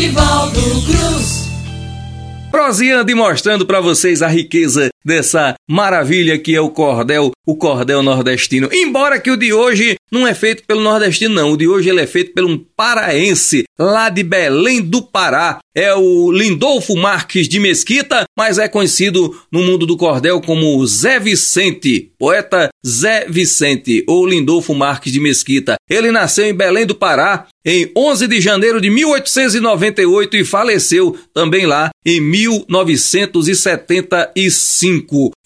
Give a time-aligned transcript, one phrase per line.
[0.00, 1.50] Nivaldo Cruz.
[2.50, 8.02] Proseando e mostrando para vocês a riqueza dessa maravilha que é o cordel, o cordel
[8.02, 8.68] nordestino.
[8.72, 11.52] Embora que o de hoje não é feito pelo nordestino, não.
[11.52, 15.58] O de hoje ele é feito por um paraense lá de Belém do Pará.
[15.74, 21.20] É o Lindolfo Marques de Mesquita, mas é conhecido no mundo do cordel como Zé
[21.20, 25.76] Vicente, poeta Zé Vicente ou Lindolfo Marques de Mesquita.
[25.88, 31.66] Ele nasceu em Belém do Pará em 11 de janeiro de 1898 e faleceu também
[31.66, 34.89] lá em 1975.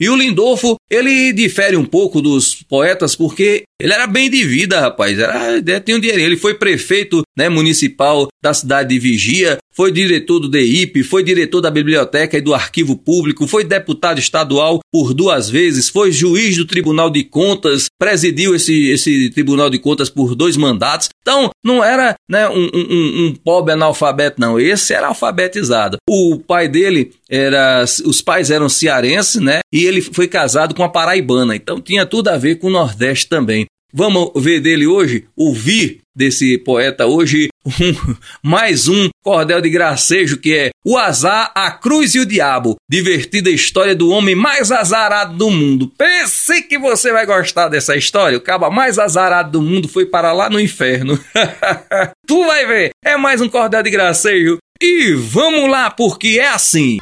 [0.00, 4.80] E o Lindolfo, ele difere um pouco dos poetas porque ele era bem de vida,
[4.80, 5.18] rapaz.
[5.18, 6.22] Era, tinha um dinheiro.
[6.22, 11.60] Ele foi prefeito né, municipal da cidade de Vigia, foi diretor do DIP, foi diretor
[11.60, 16.64] da biblioteca e do arquivo público, foi deputado estadual por duas vezes, foi juiz do
[16.64, 21.08] Tribunal de Contas, presidiu esse, esse Tribunal de Contas por dois mandatos.
[21.20, 24.60] Então, não era né, um, um, um pobre analfabeto, não.
[24.60, 25.96] Esse era alfabetizado.
[26.08, 27.84] O pai dele era.
[28.04, 29.60] Os pais eram cearenses, né?
[29.72, 31.56] E ele foi casado com a paraibana.
[31.56, 33.66] Então tinha tudo a ver com o Nordeste também.
[33.92, 40.54] Vamos ver dele hoje, ouvir desse poeta hoje, um, mais um cordel de gracejo que
[40.54, 42.76] é O Azar, a Cruz e o Diabo.
[42.88, 45.92] Divertida história do homem mais azarado do mundo.
[45.96, 48.38] Pense que você vai gostar dessa história.
[48.38, 51.18] O caba mais azarado do mundo foi para lá no inferno.
[52.26, 54.58] tu vai ver, é mais um cordel de gracejo.
[54.80, 56.98] E vamos lá, porque é assim.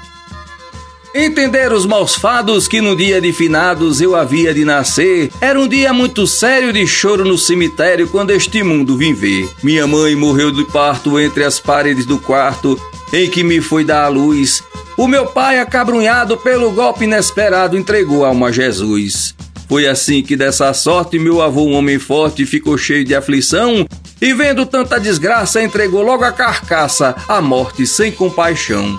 [1.15, 5.31] Entender os maus fados que no dia de finados eu havia de nascer.
[5.43, 9.47] Era um dia muito sério de choro no cemitério quando este mundo vim ver.
[9.63, 12.81] Minha mãe morreu de parto entre as paredes do quarto
[13.13, 14.65] em que me foi dar a luz.
[14.97, 19.35] O meu pai, acabrunhado pelo golpe inesperado, entregou a alma a Jesus.
[19.69, 23.87] Foi assim que dessa sorte meu avô, um homem forte, ficou cheio de aflição
[24.21, 28.99] e vendo tanta desgraça entregou logo a carcaça à morte sem compaixão.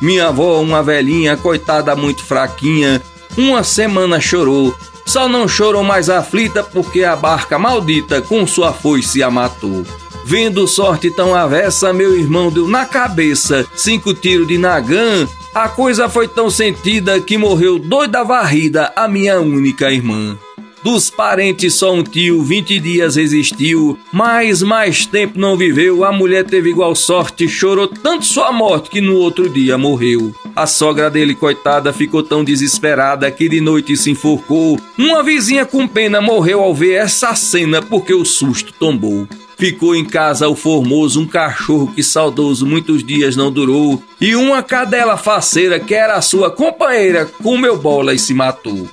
[0.00, 3.02] Minha avó, uma velhinha, coitada muito fraquinha,
[3.36, 4.74] uma semana chorou.
[5.04, 9.84] Só não chorou mais aflita porque a barca maldita com sua foice a matou.
[10.24, 15.26] Vendo sorte tão avessa, meu irmão deu na cabeça cinco tiros de nagã.
[15.54, 20.36] A coisa foi tão sentida que morreu doida varrida a minha única irmã.
[20.82, 26.04] Dos parentes só um tio, 20 dias resistiu, mas mais tempo não viveu.
[26.04, 30.32] A mulher teve igual sorte, chorou tanto sua morte que no outro dia morreu.
[30.54, 34.78] A sogra dele, coitada, ficou tão desesperada que de noite se enforcou.
[34.96, 39.26] Uma vizinha com pena morreu ao ver essa cena porque o susto tombou.
[39.58, 44.62] Ficou em casa o formoso, um cachorro que saudoso muitos dias não durou, e uma
[44.62, 48.88] cadela faceira que era a sua companheira comeu bola e se matou.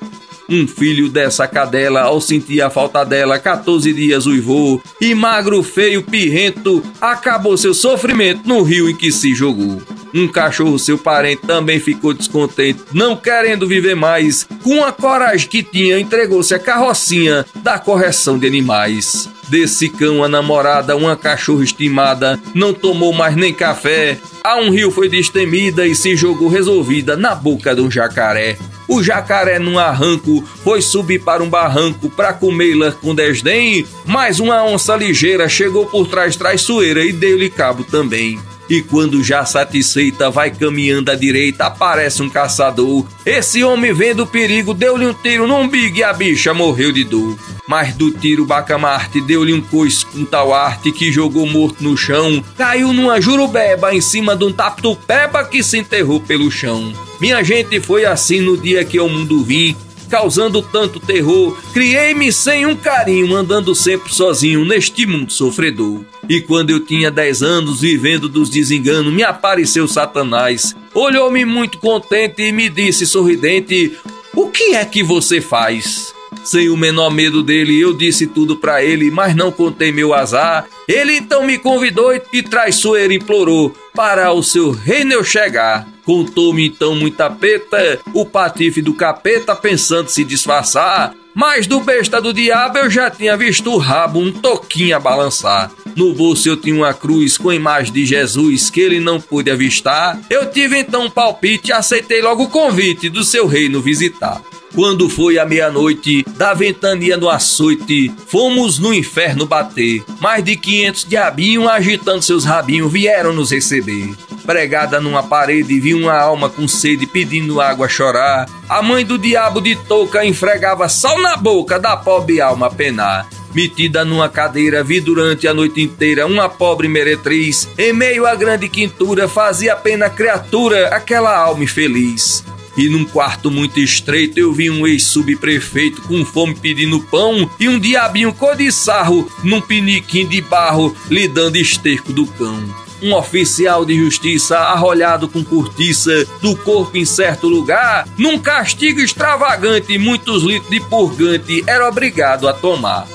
[0.47, 6.03] Um filho dessa cadela, ao sentir a falta dela, 14 dias uivou, e magro, feio,
[6.03, 9.81] pirrento, acabou seu sofrimento no rio em que se jogou.
[10.15, 14.47] Um cachorro, seu parente, também ficou descontente, não querendo viver mais.
[14.63, 19.29] Com a coragem que tinha, entregou-se a carrocinha da correção de animais.
[19.49, 24.17] Desse cão, a namorada, uma cachorra estimada, não tomou mais nem café.
[24.41, 28.57] A um rio foi destemida e se jogou resolvida na boca de um jacaré.
[28.87, 34.63] O jacaré, num arranco, foi subir para um barranco para comê-la com desdém, mas uma
[34.63, 38.39] onça ligeira chegou por trás traiçoeira e deu-lhe cabo também.
[38.69, 43.05] E quando já satisfeita vai caminhando à direita, aparece um caçador.
[43.25, 47.03] Esse homem vendo o perigo, deu-lhe um tiro no umbigo e a bicha morreu de
[47.03, 47.37] dor.
[47.67, 52.43] Mas do tiro Bacamarte deu-lhe um coice com tal arte que jogou morto no chão.
[52.57, 56.93] Caiu numa jurubeba em cima de um taptupeba que se enterrou pelo chão.
[57.19, 59.75] Minha gente foi assim no dia que ao mundo vim,
[60.09, 61.57] causando tanto terror.
[61.73, 66.01] Criei-me sem um carinho, andando sempre sozinho neste mundo sofredor.
[66.27, 70.75] E quando eu tinha dez anos, vivendo dos desenganos, me apareceu Satanás.
[70.93, 73.93] Olhou-me muito contente e me disse sorridente:
[74.33, 76.14] O que é que você faz?
[76.45, 80.67] Sem o menor medo dele, eu disse tudo para ele, mas não contei meu azar.
[80.87, 85.87] Ele então me convidou e traiçoeiro implorou para o seu reino eu chegar.
[86.03, 91.15] Contou-me então muita peta, o patife do capeta pensando se disfarçar.
[91.33, 95.71] Mas do besta do diabo eu já tinha visto o rabo um toquinho a balançar.
[95.95, 99.49] No bolso eu tinha uma cruz com a imagem de Jesus que ele não pôde
[99.49, 100.19] avistar.
[100.29, 104.41] Eu tive então um palpite e aceitei logo o convite do seu reino visitar.
[104.75, 110.03] Quando foi a meia-noite, da ventania no açoite, fomos no inferno bater.
[110.19, 114.13] Mais de quinhentos diabinhos agitando seus rabinhos vieram nos receber.
[114.45, 118.49] Pregada numa parede, vi uma alma com sede pedindo água chorar.
[118.67, 123.29] A mãe do diabo de touca enfregava sal na boca da pobre alma penar.
[123.53, 127.69] Metida numa cadeira, vi durante a noite inteira uma pobre meretriz.
[127.77, 132.43] Em meio à grande quintura, fazia pena criatura aquela alma infeliz.
[132.77, 137.79] E num quarto muito estreito eu vi um ex-subprefeito com fome pedindo pão e um
[137.79, 138.35] diabinho
[138.71, 145.27] sarro num piniquim de barro lhe dando esterco do cão um oficial de justiça arrolhado
[145.27, 151.87] com cortiça do corpo em certo lugar, num castigo extravagante, muitos litros de purgante era
[151.87, 153.07] obrigado a tomar.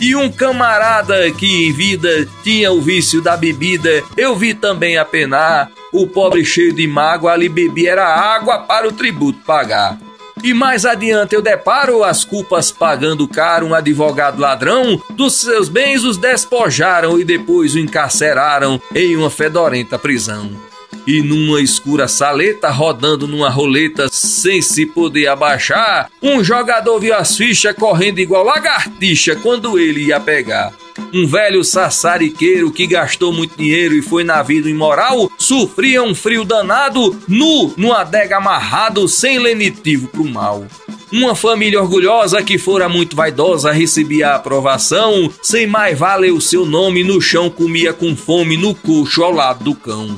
[0.00, 5.04] E um camarada que em vida tinha o vício da bebida, eu vi também a
[5.04, 5.70] penar.
[5.92, 9.98] O pobre cheio de mágoa ali bebia era água para o tributo pagar.
[10.42, 16.04] E mais adiante eu deparo as culpas pagando caro um advogado ladrão, dos seus bens
[16.04, 20.67] os despojaram e depois o encarceraram em uma fedorenta prisão.
[21.08, 27.34] E numa escura saleta, rodando numa roleta sem se poder abaixar, um jogador viu as
[27.34, 30.70] fichas correndo igual lagartixa quando ele ia pegar.
[31.10, 36.44] Um velho sassariqueiro que gastou muito dinheiro e foi na vida imoral, sofria um frio
[36.44, 40.66] danado, nu, numa adega amarrado, sem lenitivo pro mal.
[41.10, 46.66] Uma família orgulhosa que fora muito vaidosa recebia a aprovação, sem mais valer o seu
[46.66, 50.14] nome, no chão comia com fome no coxo ao lado do cão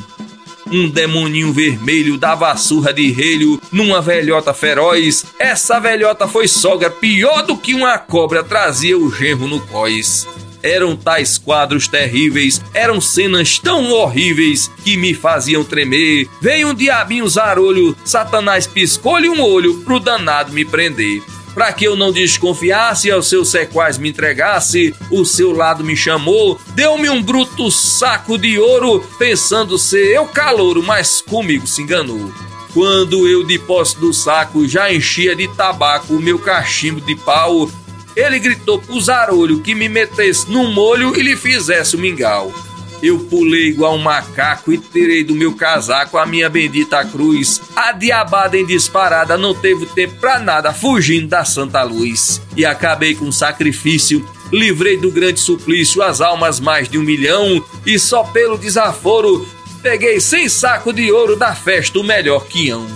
[0.71, 5.27] um demoninho vermelho dava surra de relho numa velhota feroz.
[5.39, 10.27] Essa velhota foi sogra pior do que uma cobra trazia o genro no cós.
[10.63, 16.29] Eram tais quadros terríveis, eram cenas tão horríveis que me faziam tremer.
[16.41, 21.23] Veio um diabinho zarolho, Satanás piscou-lhe um olho pro danado me prender.
[21.55, 26.61] Para que eu não desconfiasse aos seus sequais me entregasse, o seu lado me chamou,
[26.75, 32.33] deu-me um bruto saco de ouro, pensando ser eu calouro, mas comigo se enganou.
[32.73, 37.69] Quando eu de posse do saco já enchia de tabaco o meu cachimbo de pau,
[38.15, 42.53] ele gritou pro zarolho que me metesse no molho e lhe fizesse o mingau.
[43.03, 47.61] Eu pulei igual um macaco e tirei do meu casaco a minha bendita cruz.
[47.75, 52.43] A diabada em disparada não teve tempo pra nada, fugindo da santa luz.
[52.57, 57.65] E acabei com um sacrifício, livrei do grande suplício as almas mais de um milhão,
[57.87, 59.49] e só pelo desaforo
[59.83, 62.87] peguei sem saco de ouro da festa o melhor quião.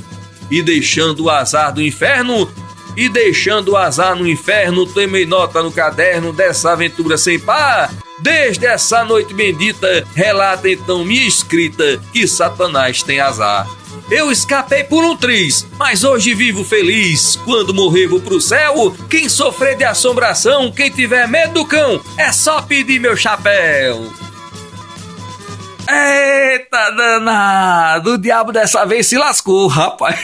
[0.51, 2.51] E deixando o azar do inferno,
[2.97, 7.91] e deixando o azar no inferno, tomei nota no caderno dessa aventura sem par.
[8.25, 13.69] Desde essa noite bendita, relata então minha escrita que Satanás tem azar.
[14.11, 17.37] Eu escapei por um triz, mas hoje vivo feliz.
[17.45, 18.97] Quando morrer vou pro céu.
[19.11, 24.11] Quem sofrer de assombração, quem tiver medo do cão, é só pedir meu chapéu.
[25.87, 28.15] Eita danado!
[28.15, 30.19] O diabo dessa vez se lascou, rapaz.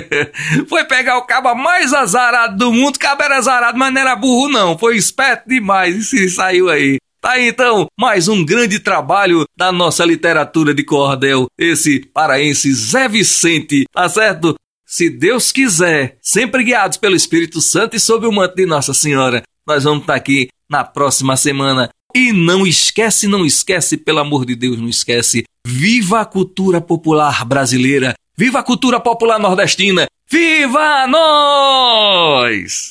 [0.70, 2.96] Foi pegar o cabo mais azarado do mundo.
[2.96, 4.78] O cabo era azarado, mas não era burro, não.
[4.78, 6.96] Foi esperto demais e se saiu aí.
[7.26, 13.08] Tá aí então mais um grande trabalho da nossa literatura de cordel, esse paraense Zé
[13.08, 14.54] Vicente, tá certo?
[14.86, 19.42] Se Deus quiser, sempre guiados pelo Espírito Santo e sob o manto de Nossa Senhora,
[19.66, 24.54] nós vamos estar aqui na próxima semana e não esquece, não esquece, pelo amor de
[24.54, 25.42] Deus, não esquece.
[25.66, 28.14] Viva a cultura popular brasileira!
[28.38, 30.06] Viva a cultura popular nordestina!
[30.30, 32.84] Viva nós!